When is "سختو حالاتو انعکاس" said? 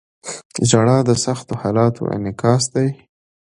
1.23-2.63